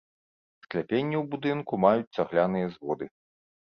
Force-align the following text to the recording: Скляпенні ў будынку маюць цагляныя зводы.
Скляпенні 0.65 1.15
ў 1.21 1.35
будынку 1.35 1.73
маюць 1.87 2.09
цагляныя 2.19 2.67
зводы. 2.77 3.05